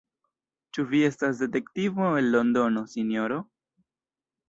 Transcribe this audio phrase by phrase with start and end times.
[0.77, 3.43] Ĉu vi estas detektivo el Londono, sinjoro?